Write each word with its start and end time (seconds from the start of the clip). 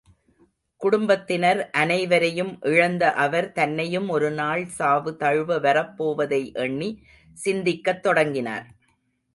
குடும்பத்தினர் 0.81 1.69
அனைவரையும் 1.71 2.59
இழந்த 2.61 3.11
அவர், 3.25 3.51
தன்னையும் 3.51 4.09
ஒருநாள் 4.09 4.65
சாவு 4.79 5.13
தழுவ 5.15 5.59
வரப்போவதை 5.59 6.41
எண்ணி 6.57 6.89
சிந்திக்கத் 7.37 8.03
தொடங்கினார். 8.03 8.67